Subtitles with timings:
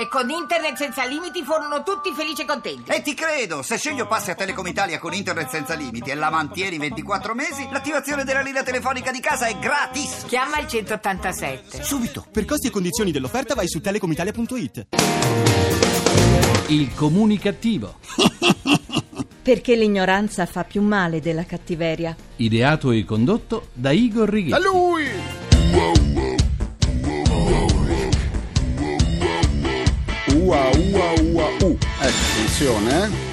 [0.00, 2.90] E con internet senza limiti furono tutti felici e contenti.
[2.90, 6.30] E ti credo, se sceglio passi a Telecom Italia con internet senza limiti e la
[6.30, 10.24] mantieni 24 mesi, l'attivazione della linea telefonica di casa è gratis.
[10.26, 11.82] Chiama il 187.
[11.82, 14.86] Subito, per costi e condizioni dell'offerta vai su telecomitalia.it.
[16.68, 17.98] Il comunicativo.
[19.42, 22.16] Perché l'ignoranza fa più male della cattiveria.
[22.36, 24.54] Ideato e condotto da Igor Righetti.
[24.54, 25.08] A lui!
[32.10, 33.29] Attenzione,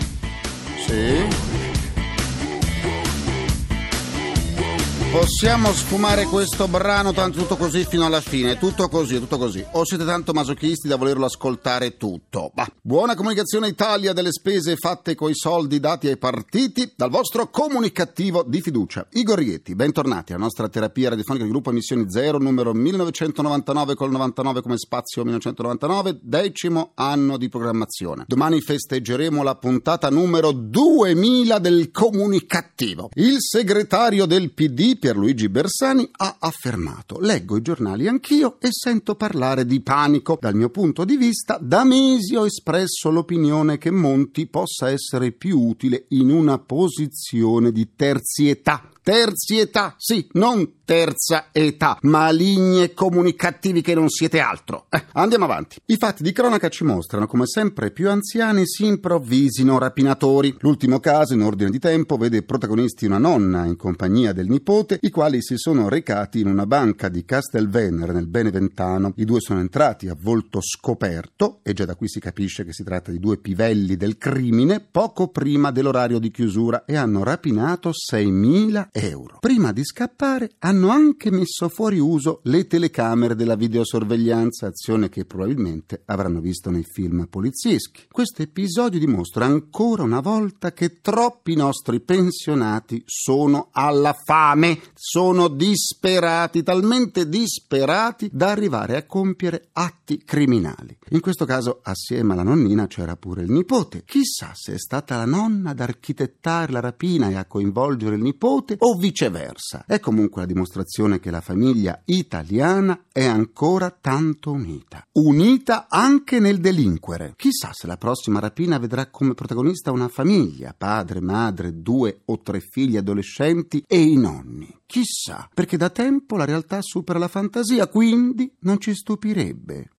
[5.17, 9.65] Possiamo sfumare questo brano tanto tutto così fino alla fine, tutto così, tutto così.
[9.71, 12.51] O siete tanto masochisti da volerlo ascoltare tutto?
[12.53, 12.71] Bah.
[12.79, 18.61] Buona comunicazione Italia delle spese fatte coi soldi dati ai partiti dal vostro comunicativo di
[18.61, 19.07] fiducia.
[19.13, 24.61] Igor Rietti, bentornati alla nostra terapia radiofonica di gruppo Emissioni Zero, numero 1999 col 99
[24.61, 28.25] come spazio 1999, decimo anno di programmazione.
[28.27, 33.09] Domani festeggeremo la puntata numero 2000 del comunicativo.
[33.15, 39.65] Il segretario del PD Pierluigi Bersani ha affermato: Leggo i giornali anch'io e sento parlare
[39.65, 40.37] di panico.
[40.37, 45.61] Dal mio punto di vista, da mesi ho espresso l'opinione che Monti possa essere più
[45.61, 48.89] utile in una posizione di terzietà.
[49.07, 54.87] Terzietà, sì, non terza età, maligni e comunicativi che non siete altro.
[54.89, 55.77] Eh, andiamo avanti.
[55.85, 60.55] I fatti di cronaca ci mostrano come sempre più anziani si improvvisino rapinatori.
[60.59, 65.09] L'ultimo caso, in ordine di tempo, vede protagonisti una nonna in compagnia del nipote, i
[65.09, 69.13] quali si sono recati in una banca di Castelvenere nel Beneventano.
[69.15, 72.83] I due sono entrati a volto scoperto, e già da qui si capisce che si
[72.83, 78.95] tratta di due pivelli del crimine, poco prima dell'orario di chiusura e hanno rapinato 6.000
[78.97, 79.37] euro.
[79.39, 86.01] Prima di scappare hanno anche messo fuori uso le telecamere della videosorveglianza, azione che probabilmente
[86.05, 88.07] avranno visto nei film polizieschi.
[88.11, 96.63] Questo episodio dimostra ancora una volta che troppi nostri pensionati sono alla fame, sono disperati,
[96.63, 100.97] talmente disperati da arrivare a compiere atti criminali.
[101.09, 104.03] In questo caso, assieme alla nonnina c'era pure il nipote.
[104.05, 108.75] Chissà se è stata la nonna ad architettare la rapina e a coinvolgere il nipote
[108.87, 109.83] o viceversa.
[109.85, 115.05] È comunque la dimostrazione che la famiglia italiana è ancora tanto unita.
[115.13, 117.33] Unita anche nel delinquere.
[117.35, 122.61] Chissà se la prossima rapina vedrà come protagonista una famiglia, padre, madre, due o tre
[122.61, 124.73] figli adolescenti e i nonni.
[124.85, 129.89] Chissà, perché da tempo la realtà supera la fantasia, quindi non ci stupirebbe.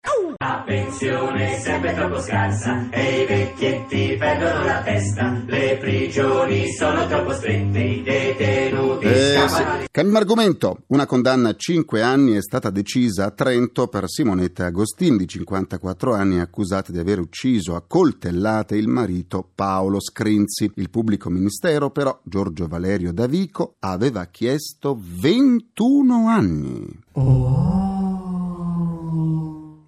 [0.40, 5.42] La pensione è sempre troppo scarsa e i vecchietti perdono la testa.
[5.44, 9.80] Le prigioni sono troppo strette, i detenuti eh, scappano.
[9.80, 9.88] Sì.
[9.90, 10.82] Cambiamo argomento.
[10.86, 16.14] Una condanna a 5 anni è stata decisa a Trento per Simonetta Agostin, di 54
[16.14, 20.70] anni, accusata di aver ucciso a coltellate il marito Paolo Scrinzi.
[20.76, 27.00] Il pubblico ministero, però, Giorgio Valerio Davico, aveva chiesto 21 anni.
[27.14, 27.97] Oh.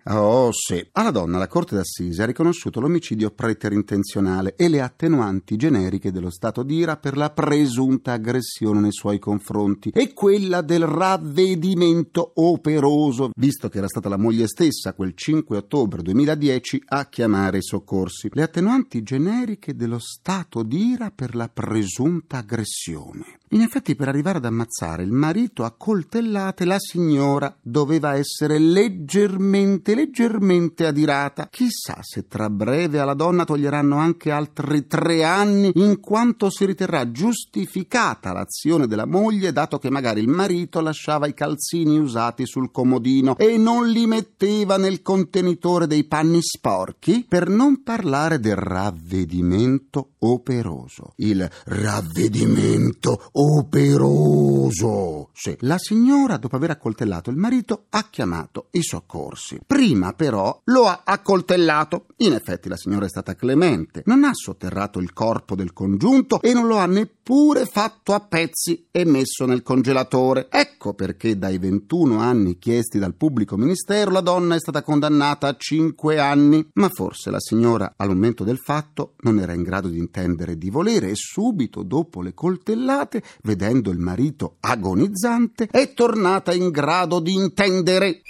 [0.05, 0.87] Oh sì.
[0.93, 6.62] Alla donna la Corte d'Assise ha riconosciuto l'omicidio preterintenzionale e le attenuanti generiche dello stato
[6.62, 13.78] d'ira per la presunta aggressione nei suoi confronti e quella del ravvedimento operoso, visto che
[13.78, 18.31] era stata la moglie stessa quel 5 ottobre 2010 a chiamare i soccorsi.
[18.32, 23.39] Le attenuanti generiche dello stato d'ira per la presunta aggressione.
[23.53, 29.97] In effetti, per arrivare ad ammazzare il marito a coltellate, la signora doveva essere leggermente,
[29.97, 31.49] leggermente adirata.
[31.50, 37.11] Chissà se tra breve alla donna toglieranno anche altri tre anni, in quanto si riterrà
[37.11, 43.37] giustificata l'azione della moglie, dato che magari il marito lasciava i calzini usati sul comodino
[43.37, 51.15] e non li metteva nel contenitore dei panni sporchi, per non parlare del ravvedimento operoso.
[51.17, 53.38] Il ravvedimento operoso.
[55.32, 59.58] Sì, la signora, dopo aver accoltellato il marito, ha chiamato i soccorsi.
[59.66, 62.06] Prima, però, lo ha accoltellato.
[62.18, 64.02] In effetti, la signora è stata clemente.
[64.04, 68.88] Non ha sotterrato il corpo del congiunto e non lo ha neppure fatto a pezzi
[68.90, 70.48] e messo nel congelatore.
[70.50, 75.56] Ecco perché dai 21 anni chiesti dal pubblico ministero la donna è stata condannata a
[75.56, 76.69] 5 anni.
[76.75, 80.69] Ma forse la signora, al momento del fatto, non era in grado di intendere di
[80.69, 87.35] volere e subito dopo le coltellate vedendo il marito agonizzante, è tornata in grado di
[87.35, 88.23] intendere.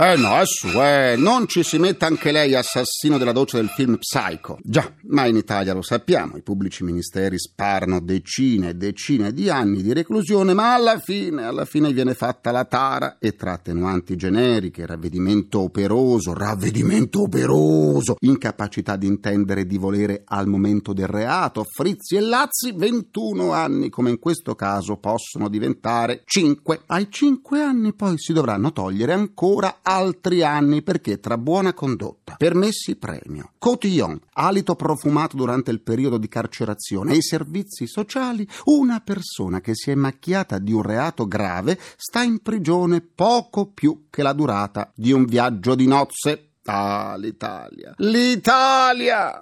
[0.00, 3.68] Eh no, è su, eh, non ci si metta anche lei assassino della doccia del
[3.68, 4.56] film Psycho.
[4.62, 9.82] Già, ma in Italia lo sappiamo, i pubblici ministeri sparano decine e decine di anni
[9.82, 14.86] di reclusione, ma alla fine, alla fine viene fatta la tara e tra attenuanti generiche,
[14.86, 22.14] ravvedimento operoso, ravvedimento operoso, incapacità di intendere e di volere al momento del reato, frizzi
[22.14, 26.82] e lazzi, 21 anni come in questo caso possono diventare 5.
[26.86, 32.96] Ai 5 anni poi si dovranno togliere ancora altri anni perché tra buona condotta, permessi
[32.96, 39.60] premio, cotillon, alito profumato durante il periodo di carcerazione e i servizi sociali, una persona
[39.60, 44.34] che si è macchiata di un reato grave sta in prigione poco più che la
[44.34, 46.50] durata di un viaggio di nozze.
[46.64, 47.94] Ah, l'Italia.
[47.96, 49.40] L'Italia!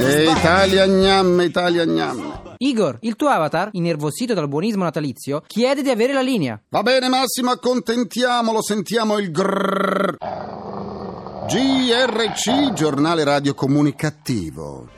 [0.00, 2.47] E Italia gnamme, Italia gnamme.
[2.58, 6.60] Igor, il tuo avatar, innervosito dal buonismo natalizio, chiede di avere la linea.
[6.68, 10.16] Va bene Massimo, accontentiamolo, sentiamo il grrrr.
[11.48, 14.88] GRC, giornale radio comunicativo.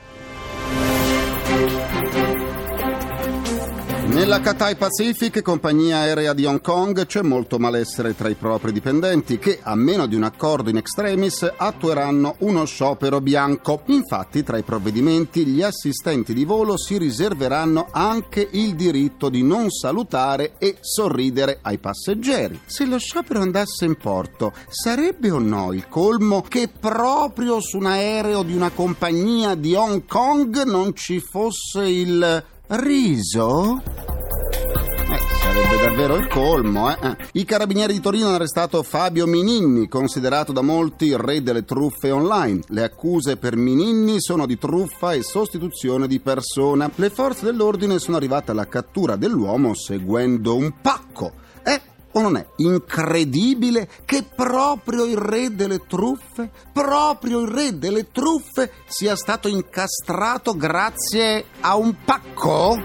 [4.11, 9.39] Nella Cathay Pacific, compagnia aerea di Hong Kong, c'è molto malessere tra i propri dipendenti
[9.39, 13.83] che, a meno di un accordo in extremis, attueranno uno sciopero bianco.
[13.85, 19.69] Infatti, tra i provvedimenti, gli assistenti di volo si riserveranno anche il diritto di non
[19.69, 22.59] salutare e sorridere ai passeggeri.
[22.65, 27.85] Se lo sciopero andasse in porto, sarebbe o no il colmo che proprio su un
[27.85, 33.81] aereo di una compagnia di Hong Kong non ci fosse il riso?
[33.83, 37.17] Eh, sarebbe davvero il colmo, eh?
[37.33, 42.11] I carabinieri di Torino hanno arrestato Fabio Mininni, considerato da molti il re delle truffe
[42.11, 42.61] online.
[42.67, 46.89] Le accuse per Mininni sono di truffa e sostituzione di persona.
[46.95, 51.33] Le forze dell'ordine sono arrivate alla cattura dell'uomo seguendo un pacco.
[51.63, 51.81] Eh,
[52.13, 58.71] o non è incredibile che proprio il re delle truffe, proprio il re delle truffe
[58.87, 62.77] sia stato incastrato grazie a un pacco?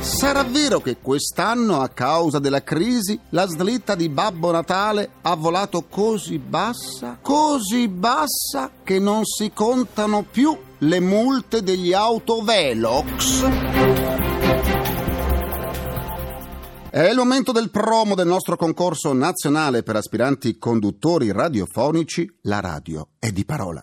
[0.00, 5.84] Sarà vero che quest'anno, a causa della crisi, la slitta di Babbo Natale ha volato
[5.88, 14.11] così bassa, così bassa che non si contano più le multe degli autovelox?
[16.92, 22.30] È il momento del promo del nostro concorso nazionale per aspiranti conduttori radiofonici.
[22.42, 23.82] La radio è di parola.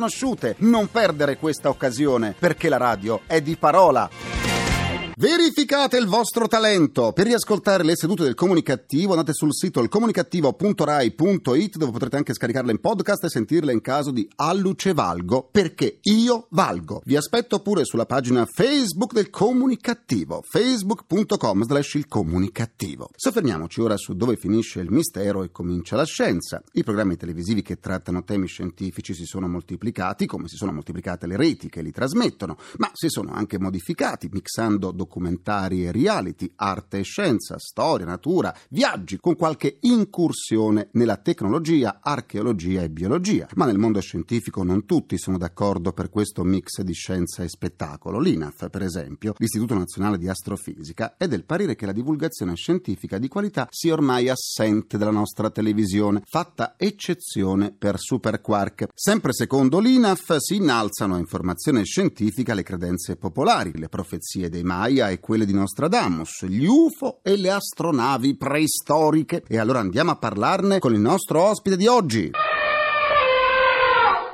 [0.00, 0.54] conosciute.
[0.58, 4.39] Non perdere questa occasione, perché la radio è di parola.
[5.20, 7.12] Verificate il vostro talento.
[7.12, 12.80] Per riascoltare le sedute del comunicativo andate sul sito ilcomunicativo.rai.it dove potrete anche scaricarle in
[12.80, 17.02] podcast e sentirle in caso di alluce valgo, perché io valgo.
[17.04, 23.10] Vi aspetto pure sulla pagina Facebook del comunicativo, facebook.com slash il comunicativo.
[23.14, 26.62] Soffermiamoci ora su dove finisce il mistero e comincia la scienza.
[26.72, 31.36] I programmi televisivi che trattano temi scientifici si sono moltiplicati, come si sono moltiplicate le
[31.36, 37.00] reti che li trasmettono, ma si sono anche modificati, mixando documenti documentari e reality, arte
[37.00, 43.48] e scienza, storia, natura, viaggi, con qualche incursione nella tecnologia, archeologia e biologia.
[43.56, 48.20] Ma nel mondo scientifico non tutti sono d'accordo per questo mix di scienza e spettacolo.
[48.20, 53.26] L'INAF, per esempio, l'Istituto Nazionale di Astrofisica, è del parere che la divulgazione scientifica di
[53.26, 58.86] qualità sia ormai assente dalla nostra televisione, fatta eccezione per super quark.
[58.94, 64.99] Sempre secondo l'INAF si innalzano a informazione scientifica le credenze popolari, le profezie dei Maya,
[65.00, 69.42] Gaia e quelle di Nostradamus, gli UFO e le astronavi preistoriche.
[69.48, 72.30] E allora andiamo a parlarne con il nostro ospite di oggi.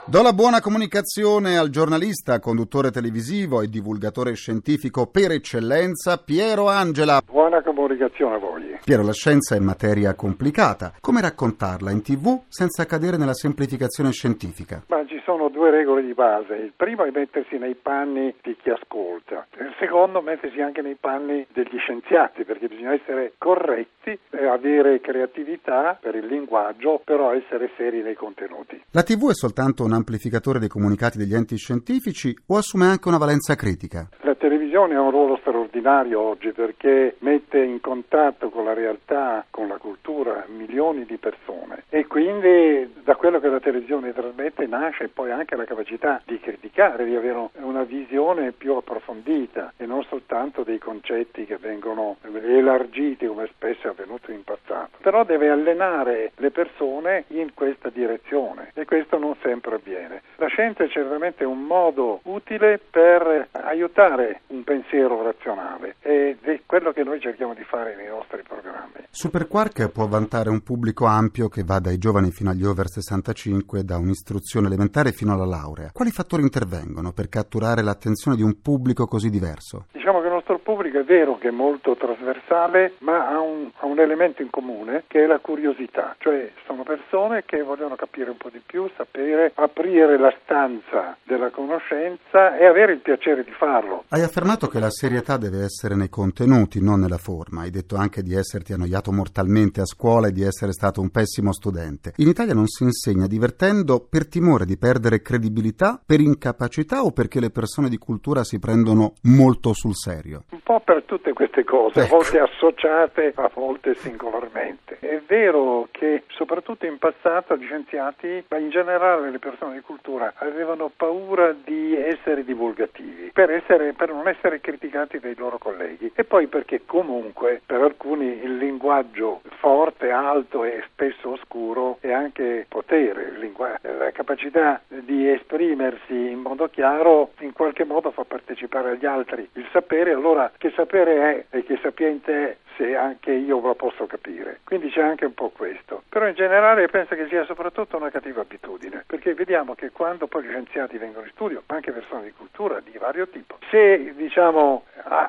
[0.09, 7.21] Do la buona comunicazione al giornalista, conduttore televisivo e divulgatore scientifico per eccellenza, Piero Angela.
[7.27, 8.79] Buona comunicazione a voi.
[8.85, 10.93] Piero, la scienza è materia complicata.
[11.01, 14.85] Come raccontarla in tv senza cadere nella semplificazione scientifica?
[14.87, 16.55] Ma ci sono due regole di base.
[16.55, 19.45] Il primo è mettersi nei panni di chi ascolta.
[19.59, 25.99] Il secondo è mettersi anche nei panni degli scienziati, perché bisogna essere corretti, avere creatività
[26.01, 28.81] per il linguaggio, però essere seri nei contenuti.
[28.93, 33.19] La tv è soltanto un amplificatore dei comunicati degli enti scientifici o assume anche una
[33.19, 34.09] valenza critica?
[34.23, 39.45] La televisione televisione ha un ruolo straordinario oggi perché mette in contatto con la realtà,
[39.51, 45.09] con la cultura, milioni di persone e quindi da quello che la televisione trasmette nasce
[45.09, 50.63] poi anche la capacità di criticare, di avere una visione più approfondita e non soltanto
[50.63, 54.99] dei concetti che vengono elargiti come spesso è avvenuto in passato.
[55.01, 60.23] Però deve allenare le persone in questa direzione e questo non sempre avviene.
[60.37, 66.91] La scienza è certamente un modo utile per aiutare un pensiero razionale ed è quello
[66.91, 69.07] che noi cerchiamo di fare nei nostri programmi.
[69.09, 73.97] Superquark può vantare un pubblico ampio che va dai giovani fino agli over 65, da
[73.97, 75.91] un'istruzione elementare fino alla laurea.
[75.93, 79.87] Quali fattori intervengono per catturare l'attenzione di un pubblico così diverso?
[79.93, 83.99] Diciamo che nostro pubblico è vero che è molto trasversale, ma ha un, ha un
[83.99, 88.51] elemento in comune che è la curiosità, cioè sono persone che vogliono capire un po'
[88.51, 94.05] di più, sapere, aprire la stanza della conoscenza e avere il piacere di farlo.
[94.09, 97.63] Hai affermato che la serietà deve essere nei contenuti, non nella forma.
[97.63, 101.53] Hai detto anche di esserti annoiato mortalmente a scuola e di essere stato un pessimo
[101.53, 102.13] studente.
[102.17, 107.41] In Italia non si insegna divertendo per timore di perdere credibilità, per incapacità o perché
[107.41, 110.36] le persone di cultura si prendono molto sul serio?
[110.51, 112.17] Un po' per tutte queste cose, a Ecco.
[112.17, 114.99] volte associate, a volte singolarmente.
[115.01, 120.33] È vero che soprattutto in passato gli scienziati, ma in generale le persone di cultura,
[120.37, 126.25] avevano paura di essere divulgativi, per, essere, per non essere criticati dai loro colleghi e
[126.25, 133.35] poi perché comunque per alcuni il linguaggio forte, alto e spesso oscuro è anche potere,
[133.83, 139.67] la capacità di esprimersi in modo chiaro in qualche modo fa partecipare agli altri il
[139.73, 140.26] sapere, allora
[140.59, 144.61] che sapere è e che sapiente è se anche io lo posso capire.
[144.65, 146.03] Quindi c'è anche un po' questo.
[146.09, 150.45] Però in generale penso che sia soprattutto una cattiva abitudine, perché vediamo che quando poi
[150.45, 154.85] gli scienziati vengono in studio, anche persone di cultura di vario tipo, se diciamo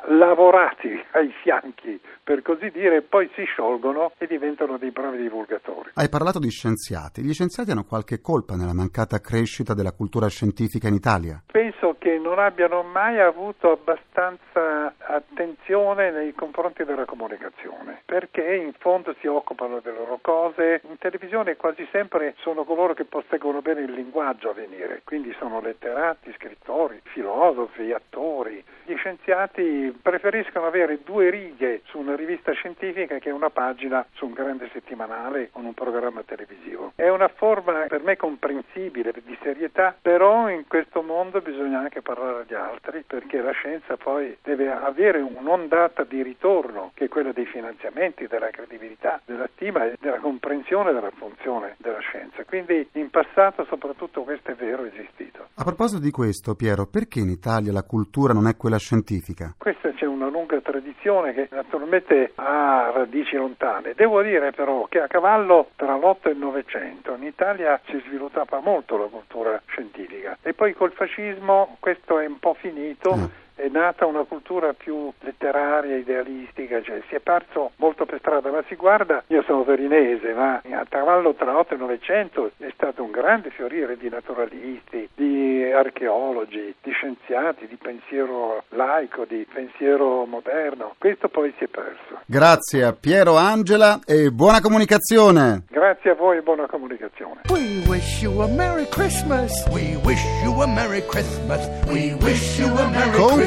[0.07, 5.91] lavorati ai fianchi, per così dire, poi si sciolgono e diventano dei bravi divulgatori.
[5.93, 7.21] Hai parlato di scienziati.
[7.21, 11.41] Gli scienziati hanno qualche colpa nella mancata crescita della cultura scientifica in Italia?
[11.45, 17.05] Penso che non abbiano mai avuto abbastanza attenzione nei confronti della
[17.37, 22.93] comunicazione, perché in fondo si occupano delle loro cose, in televisione quasi sempre sono coloro
[22.93, 28.63] che posseggono bene il linguaggio a venire, quindi sono letterati, scrittori, filosofi, attori.
[28.83, 34.33] Gli scienziati preferiscono avere due righe su una rivista scientifica che una pagina su un
[34.33, 36.93] grande settimanale o un programma televisivo.
[36.95, 42.41] È una forma per me comprensibile di serietà, però in questo mondo bisogna anche parlare
[42.41, 47.45] agli altri perché la scienza poi deve avere un'ondata di ritorno che è quella dei
[47.45, 52.43] finanziamenti, della credibilità, della stima e della comprensione della funzione della scienza.
[52.45, 55.47] Quindi in passato soprattutto questo è vero, esistito.
[55.55, 59.55] A proposito di questo, Piero, perché in Italia la cultura non è quella scientifica?
[59.57, 63.93] Questa c'è una lunga tradizione che naturalmente ha radici lontane.
[63.95, 68.59] Devo dire però che a cavallo tra l'8 e il 900 in Italia si sviluppava
[68.59, 73.15] molto la cultura scientifica e poi col fascismo questo è un po' finito.
[73.15, 73.23] Mm.
[73.57, 78.63] È nata una cultura più letteraria, idealistica, cioè si è perso molto per strada, ma
[78.67, 83.09] si guarda, io sono torinese, ma a cavallo tra 8 e 900 è stato un
[83.09, 90.93] grande fiorire di naturalisti, di archeologi, di scienziati, di pensiero laico, di pensiero moderno.
[90.99, 92.21] Questo poi si è perso.
[92.27, 95.63] Grazie a Piero Angela e buona comunicazione!
[95.69, 97.41] Grazie a voi e buona comunicazione.
[97.49, 99.65] We wish you a Merry Christmas.
[99.71, 101.67] We wish you a Merry Christmas.
[101.87, 103.46] We wish you a Merry Christmas.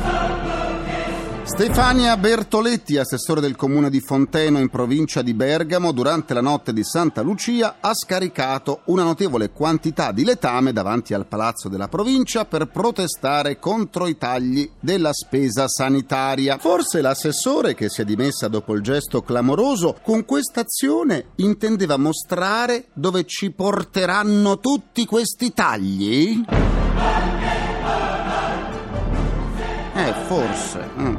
[1.53, 6.81] Stefania Bertoletti, assessore del comune di Fonteno in provincia di Bergamo, durante la notte di
[6.81, 12.69] Santa Lucia ha scaricato una notevole quantità di letame davanti al palazzo della provincia per
[12.69, 16.57] protestare contro i tagli della spesa sanitaria.
[16.57, 22.85] Forse l'assessore, che si è dimessa dopo il gesto clamoroso, con questa azione intendeva mostrare
[22.93, 26.43] dove ci porteranno tutti questi tagli?
[30.07, 30.89] Eh, forse.
[30.97, 31.15] mm.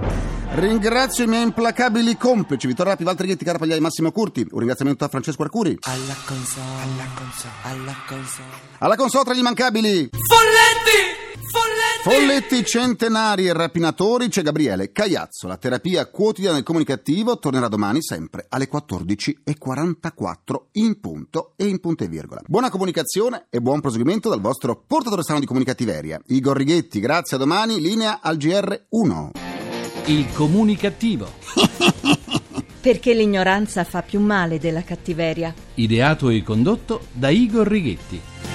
[0.55, 4.47] Ringrazio i miei implacabili complici Vittorio Rapi, Valtteri Ghetti, Carapagliai, Massimo Curti.
[4.51, 5.79] Un ringraziamento a Francesco Arcuri.
[5.83, 8.49] Alla console, alla console, alla console.
[8.79, 10.11] Alla console tra gli immancabili.
[10.11, 10.62] Folletti!
[12.02, 12.64] Folletti!
[12.64, 15.47] Centenari e rapinatori c'è Gabriele Cagliazzo.
[15.47, 22.02] La terapia quotidiana del comunicativo tornerà domani sempre alle 14.44 in punto e in punto
[22.02, 22.42] e virgola.
[22.44, 26.21] Buona comunicazione e buon proseguimento dal vostro portatore strano di comunicativeria.
[26.26, 29.30] Igor Righetti, grazie a domani, linea al GR1.
[30.06, 31.30] Il comunicativo.
[32.82, 35.54] Perché l'ignoranza fa più male della cattiveria.
[35.75, 38.51] Ideato e condotto da Igor Righetti.